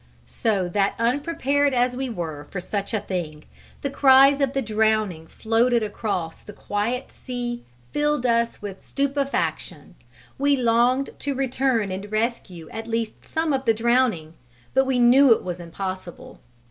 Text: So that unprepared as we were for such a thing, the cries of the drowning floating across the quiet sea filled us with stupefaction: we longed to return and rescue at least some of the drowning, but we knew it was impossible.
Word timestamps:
So 0.25 0.67
that 0.69 0.95
unprepared 0.97 1.75
as 1.75 1.95
we 1.95 2.09
were 2.09 2.47
for 2.49 2.59
such 2.59 2.91
a 2.91 3.01
thing, 3.01 3.43
the 3.81 3.89
cries 3.91 4.41
of 4.41 4.53
the 4.53 4.61
drowning 4.63 5.27
floating 5.27 5.83
across 5.83 6.39
the 6.39 6.53
quiet 6.53 7.11
sea 7.11 7.61
filled 7.91 8.25
us 8.25 8.63
with 8.63 8.83
stupefaction: 8.83 9.93
we 10.39 10.57
longed 10.57 11.11
to 11.19 11.35
return 11.35 11.91
and 11.91 12.11
rescue 12.11 12.67
at 12.71 12.87
least 12.87 13.23
some 13.23 13.53
of 13.53 13.65
the 13.65 13.75
drowning, 13.75 14.33
but 14.73 14.87
we 14.87 14.97
knew 14.97 15.31
it 15.33 15.43
was 15.43 15.59
impossible. 15.59 16.39